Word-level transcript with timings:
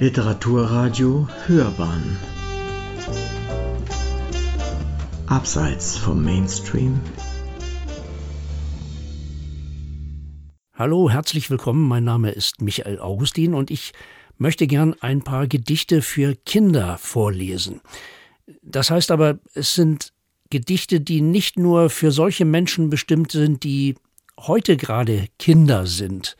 Literaturradio 0.00 1.26
Hörbahn 1.46 2.16
Abseits 5.26 5.96
vom 5.96 6.24
Mainstream 6.24 7.00
Hallo, 10.74 11.10
herzlich 11.10 11.50
willkommen. 11.50 11.88
Mein 11.88 12.04
Name 12.04 12.30
ist 12.30 12.62
Michael 12.62 13.00
Augustin 13.00 13.54
und 13.54 13.72
ich 13.72 13.92
möchte 14.36 14.68
gern 14.68 14.94
ein 15.00 15.22
paar 15.22 15.48
Gedichte 15.48 16.00
für 16.00 16.36
Kinder 16.36 16.96
vorlesen. 16.98 17.80
Das 18.62 18.92
heißt 18.92 19.10
aber, 19.10 19.40
es 19.54 19.74
sind 19.74 20.12
Gedichte, 20.48 21.00
die 21.00 21.22
nicht 21.22 21.58
nur 21.58 21.90
für 21.90 22.12
solche 22.12 22.44
Menschen 22.44 22.88
bestimmt 22.88 23.32
sind, 23.32 23.64
die 23.64 23.96
heute 24.38 24.76
gerade 24.76 25.26
Kinder 25.40 25.86
sind 25.86 26.36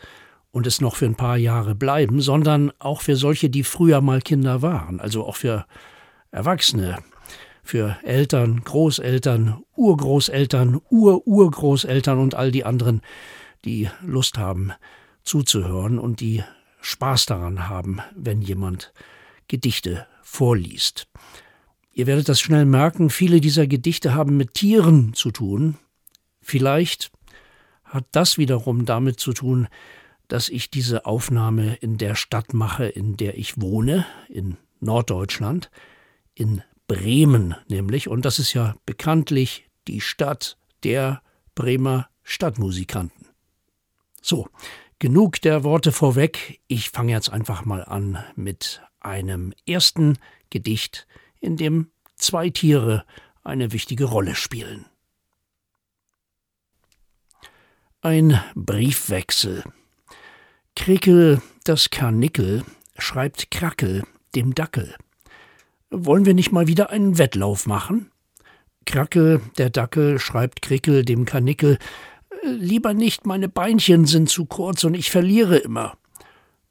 und 0.51 0.67
es 0.67 0.81
noch 0.81 0.97
für 0.97 1.07
ein 1.07 1.15
paar 1.15 1.37
Jahre 1.37 1.75
bleiben, 1.75 2.21
sondern 2.21 2.73
auch 2.79 3.03
für 3.03 3.17
solche, 3.17 3.51
die 3.51 3.65
früher 3.65 4.01
mal 4.01 4.21
Kinder 4.21 4.63
waren, 4.63 5.01
also 5.01 5.27
auch 5.27 5.37
für 5.37 5.67
Erwachsene, 6.31 6.99
für 7.63 7.99
Eltern, 8.03 8.63
Großeltern, 8.65 9.63
Urgroßeltern, 9.77 10.81
Ururgroßeltern 10.91 12.19
und 12.19 12.35
all 12.35 12.51
die 12.51 12.65
anderen, 12.65 13.03
die 13.65 13.91
Lust 14.03 14.39
haben 14.39 14.73
zuzuhören 15.23 15.99
und 15.99 16.21
die 16.21 16.43
Spaß 16.81 17.27
daran 17.27 17.69
haben, 17.69 18.01
wenn 18.17 18.41
jemand 18.41 18.93
Gedichte 19.49 20.07
vorliest. 20.23 21.09
Ihr 21.93 22.07
werdet 22.07 22.29
das 22.29 22.41
schnell 22.41 22.65
merken, 22.65 23.11
viele 23.11 23.41
dieser 23.41 23.67
Gedichte 23.67 24.15
haben 24.15 24.37
mit 24.37 24.55
Tieren 24.55 25.15
zu 25.15 25.31
tun. 25.31 25.77
Vielleicht 26.41 27.11
hat 27.85 28.07
das 28.13 28.39
wiederum 28.39 28.85
damit 28.85 29.19
zu 29.19 29.33
tun, 29.33 29.69
dass 30.29 30.49
ich 30.49 30.71
diese 30.71 31.07
Aufnahme 31.07 31.75
in 31.77 31.99
der 31.99 32.15
Stadt 32.15 32.55
mache, 32.55 32.87
in 32.87 33.17
der 33.17 33.39
ich 33.39 33.61
wohne, 33.61 34.07
in 34.29 34.57
Norddeutschland, 34.81 35.71
in 36.35 36.63
Bremen 36.87 37.55
nämlich, 37.69 38.09
und 38.09 38.25
das 38.25 38.39
ist 38.39 38.53
ja 38.55 38.77
bekanntlich 38.87 39.69
die 39.87 40.01
Stadt 40.01 40.57
der 40.85 41.23
Bremer 41.55 42.09
Stadtmusikanten. 42.23 43.27
So, 44.23 44.49
genug 44.99 45.41
der 45.41 45.65
Worte 45.65 45.93
vorweg, 45.93 46.61
ich 46.67 46.91
fange 46.91 47.13
jetzt 47.13 47.31
einfach 47.31 47.65
mal 47.65 47.85
an 47.85 48.23
mit 48.37 48.83
einem 49.01 49.53
ersten 49.67 50.19
Gedicht, 50.51 51.07
in 51.41 51.57
dem 51.57 51.91
zwei 52.17 52.51
Tiere 52.51 53.05
eine 53.43 53.73
wichtige 53.73 54.05
Rolle 54.05 54.35
spielen. 54.35 54.87
Ein 58.01 58.41
Briefwechsel. 58.55 59.65
Krickel, 60.79 61.43
das 61.65 61.91
Karnickel, 61.91 62.63
schreibt 62.97 63.51
Krackel, 63.51 64.05
dem 64.37 64.55
Dackel. 64.55 64.95
Wollen 65.91 66.25
wir 66.25 66.35
nicht 66.35 66.53
mal 66.53 66.69
wieder 66.69 66.91
einen 66.91 67.19
Wettlauf 67.19 67.67
machen? 67.67 68.11
Krackel, 68.87 69.43
der 69.59 69.71
Dackel, 69.71 70.21
schreibt 70.21 70.63
Krickel, 70.63 71.05
dem 71.05 71.25
Karnickel, 71.27 71.79
lieber 72.45 72.95
nicht, 72.95 73.27
meine 73.27 73.49
Beinchen 73.49 74.07
sind 74.07 74.31
zu 74.31 74.47
kurz 74.47 74.85
und 74.85 74.95
ich 74.95 75.11
verliere 75.11 75.59
immer. 75.59 75.99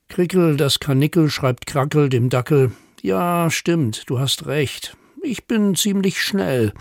Krickel, 0.07 0.55
das 0.55 0.79
Karnickel, 0.79 1.29
schreibt 1.29 1.67
Krackel, 1.67 2.07
dem 2.07 2.29
Dackel, 2.29 2.71
ja, 3.01 3.51
stimmt, 3.51 4.09
du 4.09 4.19
hast 4.19 4.47
recht. 4.47 4.95
Ich 5.21 5.45
bin 5.45 5.75
ziemlich 5.75 6.23
schnell. 6.23 6.73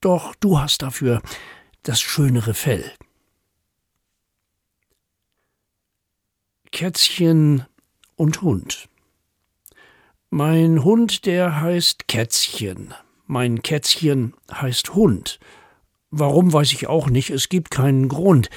Doch 0.00 0.34
du 0.36 0.58
hast 0.58 0.80
dafür 0.82 1.20
das 1.82 2.00
schönere 2.00 2.54
Fell. 2.54 2.90
Kätzchen 6.72 7.64
und 8.16 8.42
Hund. 8.42 8.88
Mein 10.30 10.84
Hund, 10.84 11.26
der 11.26 11.60
heißt 11.60 12.08
Kätzchen. 12.08 12.94
Mein 13.26 13.62
Kätzchen 13.62 14.34
heißt 14.52 14.94
Hund. 14.94 15.38
Warum 16.10 16.52
weiß 16.52 16.72
ich 16.72 16.86
auch 16.86 17.08
nicht, 17.08 17.30
es 17.30 17.48
gibt 17.48 17.70
keinen 17.70 18.08
Grund. 18.08 18.50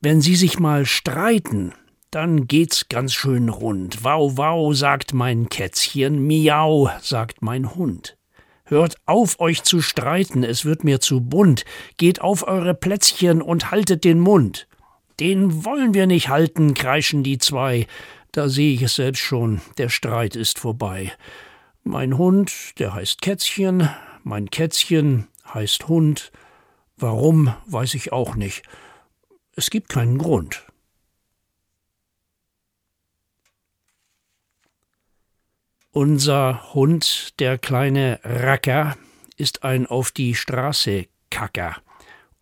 Wenn 0.00 0.20
sie 0.20 0.36
sich 0.36 0.58
mal 0.58 0.86
streiten, 0.86 1.72
dann 2.10 2.46
geht's 2.46 2.88
ganz 2.88 3.12
schön 3.12 3.48
rund. 3.48 4.04
Wow, 4.04 4.36
wow, 4.36 4.74
sagt 4.74 5.14
mein 5.14 5.48
Kätzchen, 5.48 6.26
miau, 6.26 6.90
sagt 7.00 7.42
mein 7.42 7.74
Hund. 7.74 8.16
Hört 8.66 8.96
auf, 9.04 9.40
euch 9.40 9.62
zu 9.62 9.82
streiten, 9.82 10.44
es 10.44 10.64
wird 10.64 10.84
mir 10.84 11.00
zu 11.00 11.20
bunt. 11.20 11.64
Geht 11.96 12.20
auf 12.20 12.46
eure 12.46 12.74
Plätzchen 12.74 13.42
und 13.42 13.70
haltet 13.70 14.04
den 14.04 14.20
Mund. 14.20 14.66
Den 15.20 15.64
wollen 15.64 15.94
wir 15.94 16.06
nicht 16.06 16.28
halten, 16.28 16.74
kreischen 16.74 17.22
die 17.22 17.38
zwei. 17.38 17.86
Da 18.32 18.48
sehe 18.48 18.74
ich 18.74 18.82
es 18.82 18.96
selbst 18.96 19.20
schon, 19.20 19.60
der 19.78 19.88
Streit 19.88 20.34
ist 20.34 20.58
vorbei. 20.58 21.12
Mein 21.84 22.18
Hund, 22.18 22.78
der 22.78 22.94
heißt 22.94 23.22
Kätzchen, 23.22 23.88
mein 24.24 24.50
Kätzchen 24.50 25.28
heißt 25.52 25.86
Hund. 25.86 26.32
Warum, 26.96 27.54
weiß 27.66 27.94
ich 27.94 28.12
auch 28.12 28.34
nicht. 28.34 28.62
Es 29.54 29.70
gibt 29.70 29.88
keinen 29.88 30.18
Grund. 30.18 30.64
Unser 35.92 36.74
Hund, 36.74 37.38
der 37.38 37.56
kleine 37.56 38.18
Racker, 38.24 38.96
ist 39.36 39.62
ein 39.62 39.86
auf 39.86 40.10
die 40.10 40.34
Straße 40.34 41.06
Kacker. 41.30 41.83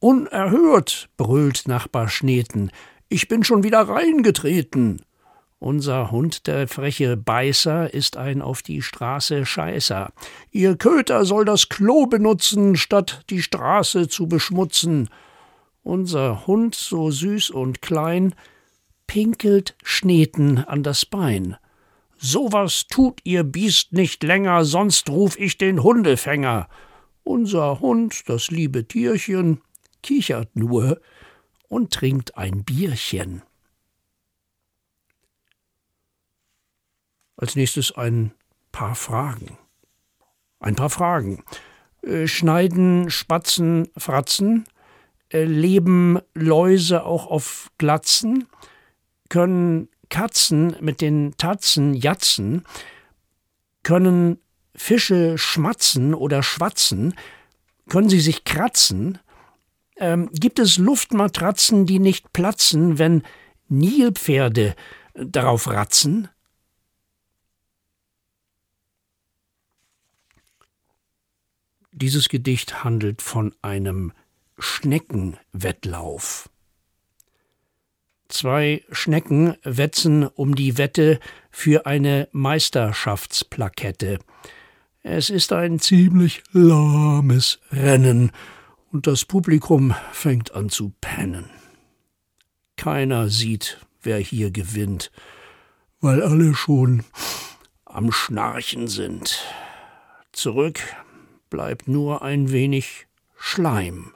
Unerhört, 0.03 1.11
brüllt 1.17 1.69
Nachbar 1.69 2.09
Schneten, 2.09 2.73
ich 3.09 3.29
bin 3.29 3.45
schon 3.45 3.63
wieder 3.63 3.83
reingetreten. 3.83 5.03
Unser 5.61 6.11
Hund, 6.11 6.49
der 6.49 6.67
freche 6.67 7.17
Beißer, 7.17 7.95
ist 7.95 8.17
ein 8.17 8.43
auf 8.43 8.63
die 8.63 8.83
Straße 8.83 9.47
Scheißer. 9.47 10.13
Ihr 10.51 10.75
Köter 10.75 11.25
soll 11.25 11.45
das 11.45 11.69
Klo 11.69 12.07
benutzen, 12.07 12.75
statt 12.75 13.23
die 13.31 13.43
Straße 13.43 14.09
zu 14.09 14.27
beschmutzen. 14.27 15.09
Unser 15.85 16.49
Hund, 16.49 16.75
so 16.75 17.13
süß 17.13 17.51
und 17.51 17.81
klein, 17.81 18.35
pinkelt 19.07 19.77
Schneten 19.85 20.59
an 20.59 20.83
das 20.83 21.07
Bein. 21.07 21.55
Sowas 22.19 22.89
tut 22.91 23.21
ihr 23.23 23.45
Biest 23.45 23.93
nicht 23.93 24.25
länger, 24.25 24.65
sonst 24.65 25.09
ruf 25.11 25.39
ich 25.39 25.59
den 25.59 25.85
Hundefänger. 25.85 26.69
Unser 27.23 27.79
Hund, 27.79 28.29
das 28.29 28.51
liebe 28.51 28.89
Tierchen, 28.89 29.61
kichert 30.03 30.55
nur 30.57 31.01
und 31.69 31.93
trinkt 31.93 32.37
ein 32.37 32.65
Bierchen. 32.65 33.43
Als 37.37 37.57
nächstes 37.57 37.93
ein 37.93 38.33
paar 38.71 38.95
Fragen. 38.95 39.59
Ein 40.61 40.77
paar 40.77 40.91
Fragen. 40.91 41.43
Äh, 42.03 42.27
schneiden 42.27 43.11
Spatzen 43.11 43.89
Fratzen? 43.97 44.67
Äh, 45.31 45.45
leben 45.45 46.21
Läuse 46.35 47.05
auch 47.05 47.27
auf 47.27 47.71
Glatzen? 47.79 48.47
Können 49.29 49.89
Katzen 50.13 50.77
mit 50.81 51.01
den 51.01 51.39
Tatzen 51.39 51.95
jatzen, 51.95 52.67
können 53.83 54.39
Fische 54.75 55.39
schmatzen 55.39 56.13
oder 56.13 56.43
schwatzen, 56.43 57.15
können 57.89 58.11
sie 58.11 58.21
sich 58.21 58.45
kratzen, 58.45 59.19
ähm, 60.03 60.29
gibt 60.33 60.59
es 60.59 60.79
Luftmatratzen, 60.79 61.87
die 61.87 62.01
nicht 62.01 62.33
platzen, 62.33 62.99
wenn 62.99 63.23
Nilpferde 63.69 64.75
darauf 65.15 65.69
ratzen? 65.69 66.29
Dieses 71.93 72.29
Gedicht 72.29 72.83
handelt 72.83 73.23
von 73.23 73.55
einem 73.63 74.13
Schneckenwettlauf. 74.59 76.51
Zwei 78.29 78.85
Schnecken 78.91 79.57
wetzen 79.63 80.27
um 80.27 80.57
die 80.57 80.79
Wette 80.79 81.21
für 81.51 81.87
eine 81.87 82.29
Meisterschaftsplakette. 82.33 84.19
Es 85.03 85.31
ist 85.31 85.53
ein 85.53 85.79
ziemlich 85.79 86.43
lahmes 86.53 87.61
Rennen, 87.71 88.33
und 88.93 89.07
das 89.07 89.25
Publikum 89.25 89.95
fängt 90.13 90.53
an 90.53 90.69
zu 90.69 90.93
pennen. 91.01 91.49
Keiner 92.77 93.31
sieht, 93.31 93.85
wer 94.03 94.19
hier 94.19 94.51
gewinnt, 94.51 95.11
weil 96.01 96.23
alle 96.23 96.55
schon 96.55 97.05
am 97.87 98.13
Schnarchen 98.13 98.89
sind. 98.89 99.45
Zurück 100.33 100.81
bleibt 101.49 101.89
nur 101.89 102.23
ein 102.23 102.53
wenig 102.53 103.07
Schleim. 103.37 104.15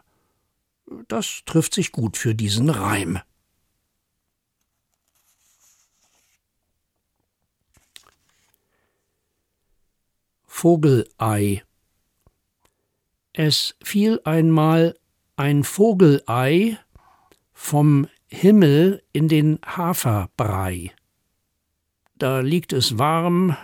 Das 1.08 1.42
trifft 1.46 1.74
sich 1.74 1.90
gut 1.90 2.16
für 2.16 2.34
diesen 2.34 2.70
Reim. 2.70 3.18
Vogelei. 10.46 11.62
Es 13.38 13.76
fiel 13.82 14.18
einmal 14.24 14.98
ein 15.36 15.62
Vogelei 15.62 16.78
vom 17.52 18.08
Himmel 18.28 19.02
in 19.12 19.28
den 19.28 19.58
Haferbrei. 19.62 20.94
da 22.14 22.40
liegt 22.40 22.72
es 22.72 22.96
warm, 22.96 23.54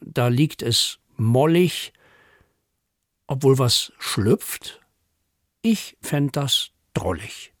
da 0.00 0.26
liegt 0.26 0.60
es 0.60 0.98
mollig, 1.16 1.92
obwohl 3.28 3.58
was 3.58 3.92
schlüpft? 4.00 4.80
Ich 5.62 5.96
fänd 6.02 6.34
das 6.34 6.72
drollig. 6.92 7.54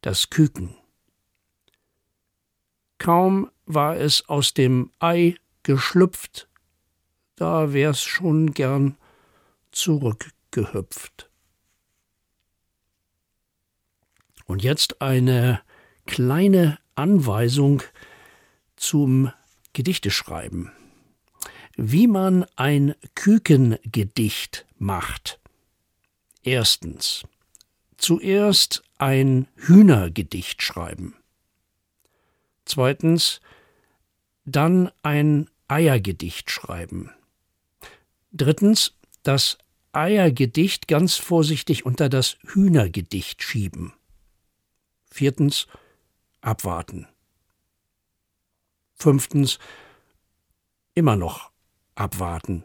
Das 0.00 0.28
Küken. 0.28 0.74
Kaum 2.98 3.48
war 3.64 3.96
es 3.96 4.28
aus 4.28 4.54
dem 4.54 4.90
Ei 4.98 5.36
geschlüpft, 5.62 6.48
da 7.36 7.72
wär's 7.72 8.02
schon 8.02 8.52
gern 8.52 8.96
zurückgehüpft. 9.70 11.30
Und 14.46 14.62
jetzt 14.62 15.02
eine 15.02 15.60
kleine 16.06 16.78
Anweisung 16.94 17.82
zum 18.76 19.32
Gedichteschreiben. 19.72 20.72
Wie 21.76 22.06
man 22.06 22.46
ein 22.56 22.94
Kükengedicht 23.14 24.66
macht. 24.78 25.38
Erstens. 26.42 27.24
Zuerst 27.98 28.82
ein 28.98 29.48
Hühnergedicht 29.56 30.62
schreiben. 30.62 31.16
Zweitens. 32.64 33.40
Dann 34.44 34.92
ein 35.02 35.50
Eiergedicht 35.66 36.50
schreiben. 36.50 37.10
Drittens. 38.36 38.92
Das 39.22 39.56
Eiergedicht 39.92 40.88
ganz 40.88 41.16
vorsichtig 41.16 41.86
unter 41.86 42.08
das 42.08 42.36
Hühnergedicht 42.46 43.42
schieben. 43.42 43.94
Viertens. 45.10 45.66
Abwarten. 46.42 47.08
Fünftens. 48.94 49.58
Immer 50.94 51.16
noch 51.16 51.50
abwarten. 51.94 52.64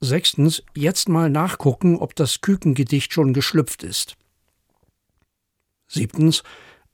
Sechstens, 0.00 0.62
jetzt 0.74 1.08
mal 1.08 1.30
nachgucken, 1.30 1.96
ob 1.96 2.14
das 2.14 2.42
Kükengedicht 2.42 3.12
schon 3.12 3.32
geschlüpft 3.32 3.82
ist. 3.82 4.16
Siebtens, 5.86 6.42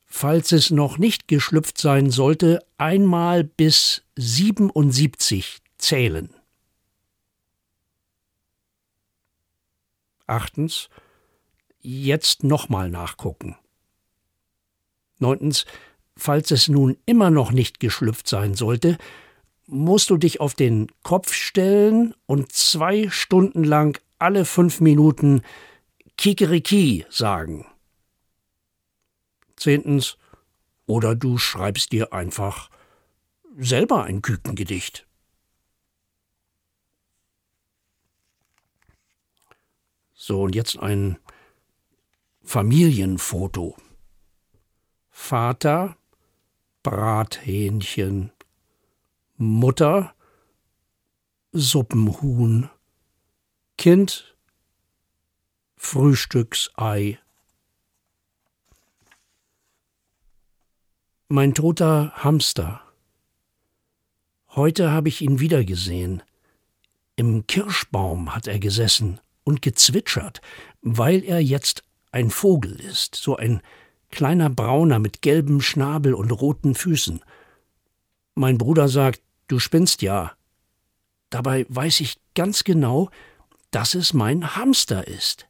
falls 0.06 0.52
es 0.52 0.70
noch 0.70 0.96
nicht 0.96 1.26
geschlüpft 1.26 1.78
sein 1.78 2.10
sollte, 2.10 2.64
einmal 2.78 3.42
bis 3.42 4.04
77 4.16 5.59
zählen. 5.80 6.34
Achtens, 10.26 10.88
jetzt 11.80 12.44
nochmal 12.44 12.88
nachgucken. 12.88 13.56
Neuntens, 15.18 15.66
falls 16.16 16.50
es 16.50 16.68
nun 16.68 16.96
immer 17.04 17.30
noch 17.30 17.52
nicht 17.52 17.80
geschlüpft 17.80 18.28
sein 18.28 18.54
sollte, 18.54 18.96
musst 19.66 20.10
du 20.10 20.16
dich 20.16 20.40
auf 20.40 20.54
den 20.54 20.88
Kopf 21.02 21.32
stellen 21.32 22.14
und 22.26 22.52
zwei 22.52 23.08
Stunden 23.10 23.64
lang 23.64 24.00
alle 24.18 24.44
fünf 24.44 24.80
Minuten 24.80 25.42
Kikeriki 26.16 27.06
sagen. 27.08 27.66
Zehntens, 29.56 30.16
oder 30.86 31.14
du 31.14 31.38
schreibst 31.38 31.92
dir 31.92 32.12
einfach 32.12 32.70
selber 33.56 34.04
ein 34.04 34.22
Kükengedicht. 34.22 35.06
So, 40.22 40.42
und 40.42 40.54
jetzt 40.54 40.78
ein 40.78 41.18
Familienfoto. 42.42 43.74
Vater, 45.08 45.96
Brathähnchen, 46.82 48.30
Mutter, 49.38 50.14
Suppenhuhn, 51.52 52.68
Kind, 53.78 54.36
Frühstücksei. 55.78 57.18
Mein 61.28 61.54
toter 61.54 62.12
Hamster. 62.16 62.82
Heute 64.50 64.90
habe 64.90 65.08
ich 65.08 65.22
ihn 65.22 65.40
wiedergesehen. 65.40 66.22
Im 67.16 67.46
Kirschbaum 67.46 68.34
hat 68.34 68.48
er 68.48 68.58
gesessen 68.58 69.18
und 69.50 69.62
gezwitschert, 69.62 70.40
weil 70.80 71.22
er 71.24 71.40
jetzt 71.40 71.82
ein 72.12 72.30
Vogel 72.30 72.80
ist, 72.80 73.14
so 73.14 73.36
ein 73.36 73.60
kleiner 74.10 74.48
Brauner 74.48 74.98
mit 74.98 75.20
gelbem 75.20 75.60
Schnabel 75.60 76.14
und 76.14 76.30
roten 76.30 76.74
Füßen. 76.74 77.20
Mein 78.34 78.56
Bruder 78.58 78.88
sagt, 78.88 79.20
Du 79.50 79.58
spinnst 79.58 80.00
ja. 80.00 80.36
Dabei 81.28 81.66
weiß 81.68 81.98
ich 82.02 82.20
ganz 82.36 82.62
genau, 82.62 83.10
dass 83.72 83.96
es 83.96 84.14
mein 84.14 84.54
Hamster 84.54 85.08
ist. 85.08 85.48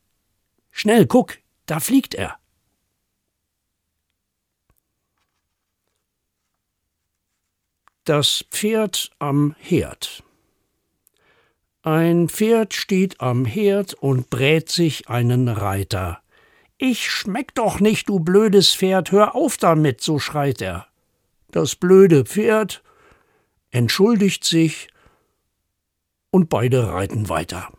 Schnell, 0.70 1.06
guck, 1.06 1.36
da 1.66 1.80
fliegt 1.80 2.14
er. 2.14 2.38
Das 8.04 8.46
Pferd 8.50 9.10
am 9.18 9.54
Herd. 9.58 10.24
Ein 11.82 12.28
Pferd 12.28 12.74
steht 12.74 13.20
am 13.22 13.46
Herd 13.46 13.94
und 13.94 14.28
brät 14.28 14.68
sich 14.68 15.08
einen 15.08 15.48
Reiter. 15.48 16.22
Ich 16.76 17.10
schmeck 17.10 17.54
doch 17.54 17.80
nicht, 17.80 18.08
du 18.08 18.20
blödes 18.20 18.74
Pferd, 18.74 19.12
hör 19.12 19.34
auf 19.34 19.56
damit, 19.56 20.02
so 20.02 20.18
schreit 20.18 20.60
er. 20.60 20.86
Das 21.50 21.76
blöde 21.76 22.26
Pferd 22.26 22.82
entschuldigt 23.70 24.44
sich 24.44 24.88
und 26.30 26.50
beide 26.50 26.92
reiten 26.92 27.30
weiter. 27.30 27.72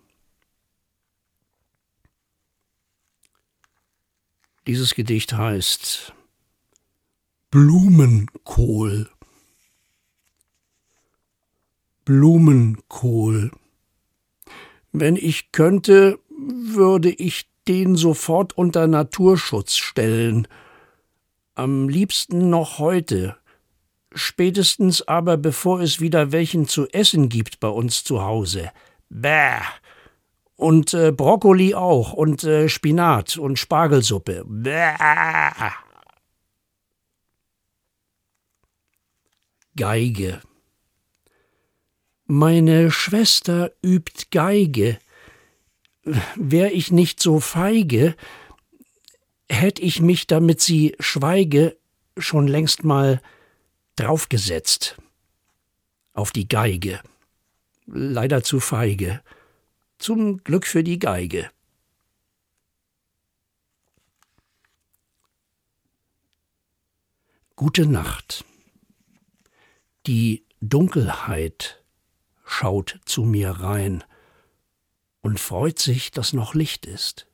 Dieses 4.65 4.95
Gedicht 4.95 5.33
heißt 5.33 6.13
Blumenkohl. 7.51 9.09
Blumenkohl. 12.05 13.51
Wenn 14.91 15.15
ich 15.15 15.51
könnte, 15.51 16.19
würde 16.29 17.09
ich 17.09 17.47
den 17.67 17.95
sofort 17.95 18.57
unter 18.57 18.87
Naturschutz 18.87 19.75
stellen. 19.75 20.47
Am 21.55 21.89
liebsten 21.89 22.49
noch 22.49 22.79
heute 22.79 23.37
spätestens 24.13 25.07
aber 25.07 25.37
bevor 25.37 25.81
es 25.81 25.99
wieder 25.99 26.31
welchen 26.31 26.67
zu 26.67 26.87
essen 26.89 27.29
gibt 27.29 27.59
bei 27.59 27.69
uns 27.69 28.03
zu 28.03 28.21
Hause. 28.21 28.71
Bäh. 29.09 29.59
Und 30.55 30.93
äh, 30.93 31.11
Brokkoli 31.11 31.73
auch 31.73 32.13
und 32.13 32.43
äh, 32.43 32.69
Spinat 32.69 33.37
und 33.37 33.57
Spargelsuppe. 33.57 34.43
Bäh. 34.45 34.93
Geige. 39.75 40.41
Meine 42.33 42.91
Schwester 42.91 43.73
übt 43.83 44.27
Geige. 44.31 44.97
Wär 46.37 46.73
ich 46.73 46.89
nicht 46.89 47.19
so 47.19 47.41
feige, 47.41 48.15
hätt 49.49 49.79
ich 49.79 49.99
mich, 49.99 50.27
damit 50.27 50.61
sie 50.61 50.95
schweige, 51.01 51.75
schon 52.15 52.47
längst 52.47 52.85
mal 52.85 53.21
draufgesetzt. 53.97 54.95
Auf 56.13 56.31
die 56.31 56.47
Geige. 56.47 57.01
Leider 57.85 58.43
zu 58.43 58.61
feige. 58.61 59.21
Zum 59.97 60.41
Glück 60.45 60.65
für 60.65 60.85
die 60.85 60.99
Geige. 60.99 61.51
Gute 67.57 67.85
Nacht. 67.85 68.45
Die 70.07 70.45
Dunkelheit 70.61 71.80
schaut 72.51 72.99
zu 73.05 73.23
mir 73.23 73.51
rein 73.51 74.03
und 75.21 75.39
freut 75.39 75.79
sich, 75.79 76.11
dass 76.11 76.33
noch 76.33 76.53
Licht 76.53 76.85
ist. 76.85 77.27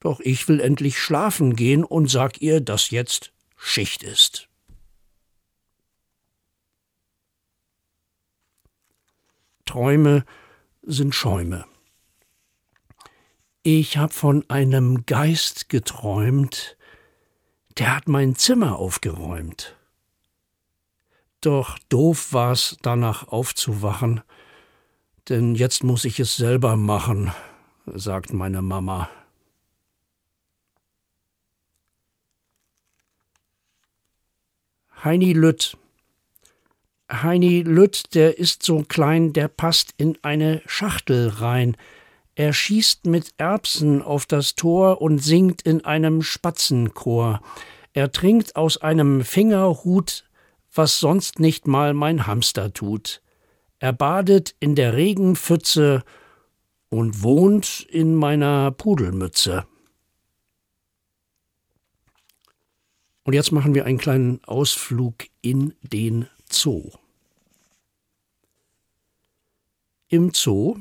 Doch 0.00 0.20
ich 0.20 0.48
will 0.48 0.60
endlich 0.60 0.98
schlafen 0.98 1.54
gehen 1.54 1.84
und 1.84 2.10
sag 2.10 2.40
ihr, 2.40 2.60
dass 2.60 2.90
jetzt 2.90 3.32
Schicht 3.56 4.02
ist. 4.02 4.48
Träume 9.66 10.24
sind 10.82 11.14
Schäume. 11.14 11.66
Ich 13.62 13.98
hab 13.98 14.14
von 14.14 14.48
einem 14.48 15.04
Geist 15.04 15.68
geträumt, 15.68 16.78
der 17.76 17.94
hat 17.94 18.08
mein 18.08 18.34
Zimmer 18.34 18.76
aufgeräumt. 18.76 19.76
Doch 21.40 21.78
doof 21.88 22.32
war's, 22.32 22.76
danach 22.82 23.28
aufzuwachen, 23.28 24.20
denn 25.30 25.54
jetzt 25.54 25.84
muss 25.84 26.04
ich 26.04 26.20
es 26.20 26.36
selber 26.36 26.76
machen, 26.76 27.32
sagt 27.86 28.34
meine 28.34 28.60
Mama. 28.60 29.08
Heini 35.02 35.32
Lütt. 35.32 35.78
Heini 37.10 37.62
Lütt, 37.62 38.14
der 38.14 38.36
ist 38.38 38.62
so 38.62 38.82
klein, 38.82 39.32
der 39.32 39.48
passt 39.48 39.94
in 39.96 40.18
eine 40.20 40.60
Schachtel 40.66 41.28
rein. 41.28 41.74
Er 42.34 42.52
schießt 42.52 43.06
mit 43.06 43.32
Erbsen 43.38 44.02
auf 44.02 44.26
das 44.26 44.56
Tor 44.56 45.00
und 45.00 45.20
singt 45.20 45.62
in 45.62 45.86
einem 45.86 46.20
Spatzenchor. 46.20 47.40
Er 47.94 48.12
trinkt 48.12 48.56
aus 48.56 48.76
einem 48.76 49.24
Fingerhut, 49.24 50.24
was 50.74 51.00
sonst 51.00 51.40
nicht 51.40 51.66
mal 51.66 51.94
mein 51.94 52.26
Hamster 52.26 52.72
tut. 52.72 53.22
Er 53.78 53.92
badet 53.92 54.54
in 54.60 54.74
der 54.74 54.94
Regenpfütze 54.94 56.04
und 56.88 57.22
wohnt 57.22 57.80
in 57.88 58.14
meiner 58.14 58.70
Pudelmütze. 58.70 59.66
Und 63.24 63.34
jetzt 63.34 63.52
machen 63.52 63.74
wir 63.74 63.84
einen 63.84 63.98
kleinen 63.98 64.42
Ausflug 64.44 65.26
in 65.40 65.74
den 65.82 66.26
Zoo. 66.50 66.90
Im 70.08 70.32
Zoo 70.34 70.80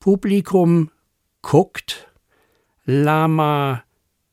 Publikum 0.00 0.90
guckt, 1.42 2.08
Lama 2.84 3.84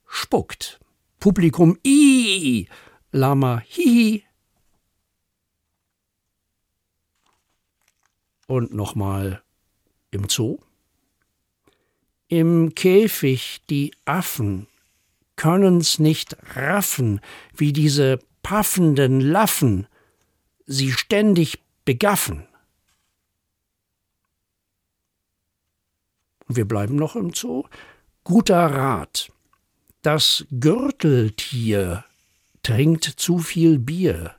spuckt. 0.08 0.80
Publikum 1.20 1.78
i, 1.84 2.68
Lama 3.16 3.62
hihi. 3.66 4.26
Und 8.46 8.74
nochmal 8.74 9.42
im 10.12 10.28
Zoo. 10.28 10.60
Im 12.28 12.76
Käfig 12.76 13.62
die 13.70 13.94
Affen 14.04 14.68
können's 15.38 15.98
nicht 15.98 16.36
raffen, 16.58 17.22
wie 17.56 17.72
diese 17.72 18.20
paffenden 18.44 19.22
Laffen 19.22 19.88
sie 20.66 20.92
ständig 20.92 21.64
begaffen. 21.86 22.46
Und 26.50 26.58
wir 26.58 26.66
bleiben 26.66 26.98
noch 26.98 27.16
im 27.16 27.34
Zoo. 27.34 27.64
Guter 28.26 28.66
Rat. 28.66 29.32
Das 30.02 30.46
Gürteltier 30.52 32.04
trinkt 32.66 33.04
zu 33.04 33.38
viel 33.38 33.78
Bier. 33.78 34.34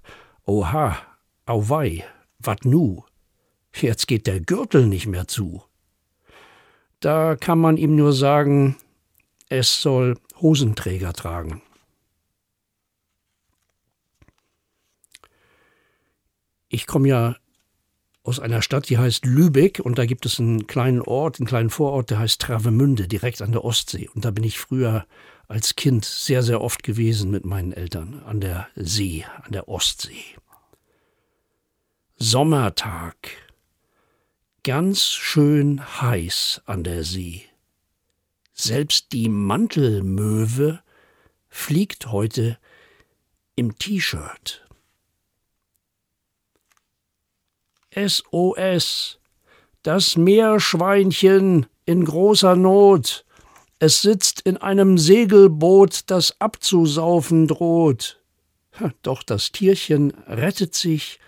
Oha, 0.47 0.99
auwei, 1.45 2.05
wat 2.41 2.65
nu? 2.65 3.05
Jetzt 3.73 4.09
geht 4.09 4.27
der 4.27 4.41
Gürtel 4.41 4.89
nicht 4.89 5.07
mehr 5.07 5.29
zu. 5.29 5.63
Da 6.99 7.37
kann 7.37 7.61
man 7.61 7.77
ihm 7.77 7.95
nur 7.95 8.13
sagen, 8.13 8.77
es 9.49 9.81
soll 9.81 10.19
Hosenträger 10.41 11.13
tragen. 11.13 11.63
Ich 16.69 16.89
komme 16.89 17.07
ja 17.07 17.37
aus 18.25 18.41
einer 18.41 18.61
Stadt, 18.61 18.89
die 18.89 18.99
heißt 18.99 19.25
Lübeck 19.25 19.79
und 19.79 19.99
da 19.99 20.05
gibt 20.05 20.27
es 20.27 20.41
einen 20.41 20.67
kleinen 20.67 21.01
Ort, 21.01 21.39
einen 21.39 21.47
kleinen 21.47 21.71
Vorort, 21.71 22.11
der 22.11 22.19
heißt 22.19 22.41
Travemünde, 22.41 23.07
direkt 23.07 23.41
an 23.41 23.53
der 23.53 23.65
Ostsee. 23.65 24.09
Und 24.13 24.25
da 24.25 24.33
bin 24.33 24.43
ich 24.43 24.59
früher 24.59 25.07
als 25.49 25.77
Kind 25.77 26.05
sehr, 26.05 26.43
sehr 26.43 26.61
oft 26.61 26.83
gewesen 26.83 27.31
mit 27.31 27.45
meinen 27.45 27.73
Eltern 27.73 28.23
an 28.25 28.41
der 28.41 28.69
See, 28.75 29.25
an 29.43 29.53
der 29.53 29.69
Ostsee. 29.69 30.37
Sommertag. 32.17 33.17
Ganz 34.65 35.05
schön 35.05 35.81
heiß 36.01 36.63
an 36.65 36.83
der 36.83 37.05
See. 37.05 37.45
Selbst 38.53 39.13
die 39.13 39.29
Mantelmöwe 39.29 40.83
fliegt 41.49 42.11
heute 42.11 42.59
im 43.55 43.79
T-Shirt. 43.79 44.67
SOS. 47.95 49.19
Das 49.83 50.17
Meerschweinchen 50.17 51.67
in 51.85 52.05
großer 52.05 52.57
Not. 52.57 53.26
Es 53.79 54.01
sitzt 54.01 54.41
in 54.41 54.57
einem 54.57 54.97
Segelboot, 54.97 56.11
das 56.11 56.41
abzusaufen 56.41 57.47
droht. 57.47 58.23
Doch 59.03 59.23
das 59.23 59.53
Tierchen 59.53 60.13
rettet 60.27 60.75
sich 60.75 61.21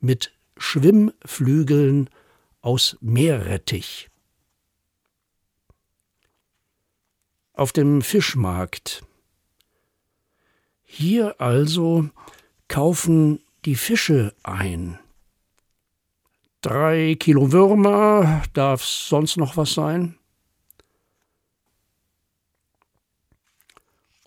mit 0.00 0.32
Schwimmflügeln 0.56 2.08
aus 2.62 2.96
Meerrettich. 3.00 4.08
Auf 7.52 7.72
dem 7.72 8.00
Fischmarkt. 8.00 9.04
Hier 10.82 11.38
also 11.40 12.08
kaufen 12.68 13.40
die 13.66 13.76
Fische 13.76 14.34
ein. 14.42 14.98
Drei 16.62 17.16
Kilo 17.18 17.52
Würmer, 17.52 18.42
darf 18.54 18.84
sonst 18.84 19.36
noch 19.36 19.56
was 19.56 19.74
sein? 19.74 20.19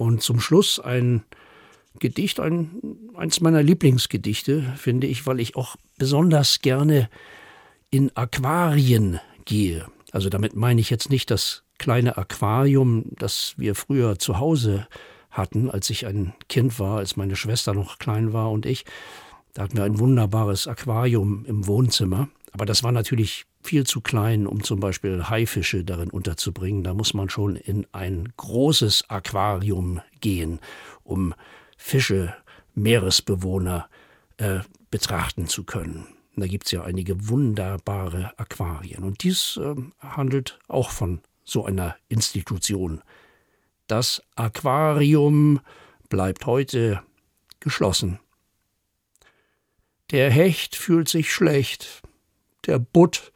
Und 0.03 0.21
zum 0.21 0.41
Schluss 0.41 0.79
ein 0.79 1.23
Gedicht, 1.97 2.41
ein, 2.41 2.81
eins 3.15 3.39
meiner 3.39 3.63
Lieblingsgedichte, 3.63 4.73
finde 4.75 5.07
ich, 5.07 5.25
weil 5.25 5.39
ich 5.39 5.55
auch 5.55 5.77
besonders 5.97 6.59
gerne 6.59 7.09
in 7.89 8.11
Aquarien 8.15 9.21
gehe. 9.45 9.85
Also 10.11 10.27
damit 10.27 10.57
meine 10.57 10.81
ich 10.81 10.89
jetzt 10.89 11.09
nicht 11.09 11.31
das 11.31 11.63
kleine 11.77 12.17
Aquarium, 12.17 13.05
das 13.11 13.53
wir 13.55 13.75
früher 13.75 14.19
zu 14.19 14.39
Hause 14.39 14.87
hatten, 15.31 15.71
als 15.71 15.89
ich 15.89 16.05
ein 16.05 16.33
Kind 16.49 16.79
war, 16.79 16.97
als 16.97 17.15
meine 17.15 17.37
Schwester 17.37 17.73
noch 17.73 17.97
klein 17.97 18.33
war 18.33 18.51
und 18.51 18.65
ich, 18.65 18.83
da 19.53 19.63
hatten 19.63 19.77
wir 19.77 19.85
ein 19.85 19.99
wunderbares 19.99 20.67
Aquarium 20.67 21.45
im 21.45 21.65
Wohnzimmer. 21.65 22.27
Aber 22.53 22.65
das 22.65 22.83
war 22.83 22.91
natürlich 22.91 23.45
viel 23.63 23.85
zu 23.85 23.99
klein, 23.99 24.45
um 24.45 24.63
zum 24.63 24.79
Beispiel 24.79 25.27
Haifische 25.27 25.83
darin 25.83 26.11
unterzubringen. 26.11 26.83
Da 26.83 26.93
muss 26.93 27.15
man 27.15 27.29
schon 27.29 27.55
in 27.55 27.87
ein 27.91 28.31
großes 28.37 29.09
Aquarium 29.09 30.01
gehen, 30.21 30.59
um 31.03 31.33
Fische, 31.77 32.35
Meeresbewohner 32.75 33.89
äh, 34.37 34.59
betrachten 34.89 35.47
zu 35.47 35.63
können. 35.63 36.07
da 36.35 36.47
gibt 36.47 36.65
es 36.65 36.71
ja 36.71 36.83
einige 36.83 37.27
wunderbare 37.27 38.33
Aquarien. 38.37 39.03
Und 39.03 39.23
dies 39.23 39.57
äh, 39.57 39.75
handelt 39.99 40.59
auch 40.67 40.91
von 40.91 41.21
so 41.43 41.65
einer 41.65 41.95
Institution. 42.07 43.01
Das 43.87 44.23
Aquarium 44.35 45.59
bleibt 46.09 46.45
heute 46.45 47.01
geschlossen. 47.59 48.19
Der 50.11 50.29
Hecht 50.29 50.75
fühlt 50.75 51.09
sich 51.09 51.33
schlecht, 51.33 52.03
der 52.67 52.79
Butt 52.79 53.31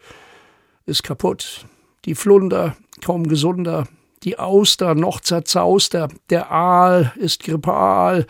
ist 0.85 1.03
kaputt, 1.03 1.65
die 2.05 2.15
Flunder 2.15 2.75
kaum 3.01 3.27
gesunder, 3.27 3.87
die 4.23 4.39
Auster 4.39 4.95
noch 4.95 5.21
zerzauster, 5.21 6.09
der 6.29 6.51
Aal 6.51 7.13
ist 7.17 7.43
grippal, 7.43 8.25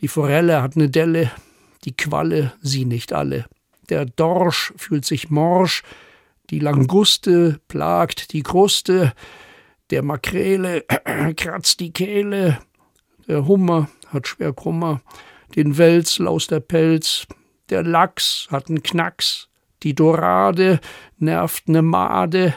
die 0.00 0.08
Forelle 0.08 0.62
hat 0.62 0.76
ne 0.76 0.90
Delle, 0.90 1.30
die 1.84 1.96
Qualle 1.96 2.52
sie 2.60 2.84
nicht 2.84 3.12
alle. 3.12 3.46
Der 3.88 4.04
Dorsch 4.04 4.72
fühlt 4.76 5.04
sich 5.04 5.30
morsch, 5.30 5.82
die 6.50 6.58
Languste 6.58 7.60
plagt 7.68 8.32
die 8.32 8.42
Kruste, 8.42 9.12
der 9.90 10.02
Makrele 10.02 10.84
kratzt 11.36 11.80
die 11.80 11.92
Kehle, 11.92 12.58
der 13.28 13.46
Hummer 13.46 13.88
hat 14.08 14.28
schwer 14.28 14.52
Kummer, 14.52 15.00
den 15.54 15.78
Wels 15.78 16.18
laust 16.18 16.50
der 16.50 16.60
Pelz, 16.60 17.26
der 17.70 17.82
Lachs 17.82 18.48
hat 18.50 18.68
einen 18.68 18.82
Knacks, 18.82 19.48
die 19.82 19.94
Dorade 19.94 20.80
nervt 21.18 21.68
ne 21.68 21.82
Made, 21.82 22.54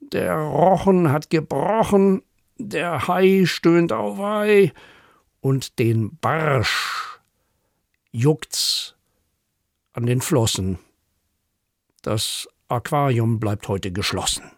der 0.00 0.36
Rochen 0.36 1.10
hat 1.10 1.30
gebrochen, 1.30 2.22
der 2.58 3.06
Hai 3.08 3.44
stöhnt 3.46 3.92
auwei 3.92 4.72
und 5.40 5.78
den 5.78 6.16
Barsch 6.18 7.20
juckt's 8.12 8.96
an 9.92 10.06
den 10.06 10.20
Flossen. 10.20 10.78
Das 12.02 12.48
Aquarium 12.68 13.40
bleibt 13.40 13.68
heute 13.68 13.92
geschlossen. 13.92 14.50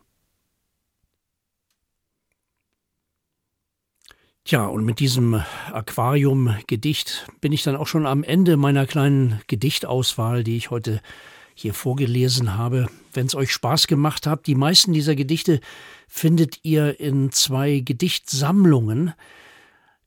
Tja, 4.45 4.65
und 4.65 4.85
mit 4.85 4.99
diesem 4.99 5.43
Aquarium-Gedicht 5.73 7.27
bin 7.43 7.53
ich 7.53 7.65
dann 7.65 7.77
auch 7.77 7.87
schon 7.87 8.07
am 8.07 8.23
Ende 8.25 8.57
meiner 8.57 8.87
kleinen 8.87 9.43
Gedichtauswahl, 9.47 10.43
die 10.43 10.57
ich 10.57 10.71
heute 10.71 11.03
hier 11.61 11.75
vorgelesen 11.75 12.57
habe. 12.57 12.87
Wenn 13.13 13.27
es 13.27 13.35
euch 13.35 13.53
Spaß 13.53 13.87
gemacht 13.87 14.27
hat, 14.27 14.47
die 14.47 14.55
meisten 14.55 14.93
dieser 14.93 15.15
Gedichte 15.15 15.61
findet 16.07 16.61
ihr 16.63 17.01
in 17.01 17.33
zwei 17.33 17.81
Gedichtsammlungen. 17.81 19.13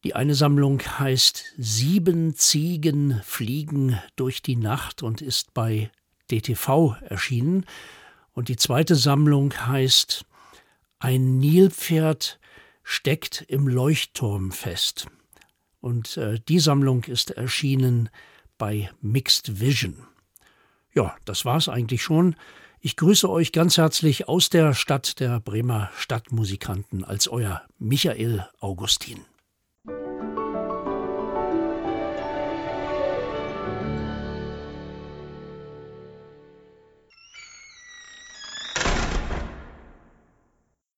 Die 0.03 0.15
eine 0.15 0.34
Sammlung 0.34 0.81
heißt 0.81 1.53
Sieben 1.58 2.36
Ziegen 2.36 3.22
fliegen 3.24 4.00
durch 4.15 4.41
die 4.41 4.55
Nacht 4.55 5.03
und 5.03 5.22
ist 5.22 5.53
bei 5.53 5.91
DTV 6.31 6.96
erschienen. 7.01 7.65
Und 8.34 8.48
die 8.48 8.55
zweite 8.55 8.96
Sammlung 8.96 9.53
heißt 9.53 10.25
Ein 11.00 11.38
Nilpferd 11.38 12.39
steckt 12.84 13.46
im 13.48 13.67
Leuchtturm 13.67 14.51
fest 14.51 15.08
Und 15.81 16.17
äh, 16.17 16.39
die 16.48 16.60
Sammlung 16.60 17.03
ist 17.03 17.31
erschienen 17.31 18.10
bei 18.58 18.89
Mixed 19.01 19.60
Vision. 19.60 20.08
Ja, 20.93 21.15
das 21.25 21.45
war's 21.45 21.69
eigentlich 21.69 22.03
schon. 22.03 22.36
Ich 22.81 22.98
grüße 22.98 23.29
euch 23.29 23.51
ganz 23.51 23.77
herzlich 23.77 24.27
aus 24.27 24.50
der 24.50 24.74
Stadt 24.74 25.19
der 25.19 25.39
Bremer 25.39 25.89
Stadtmusikanten 25.95 27.03
als 27.05 27.27
euer 27.27 27.62
Michael 27.79 28.48
Augustin. 28.60 29.19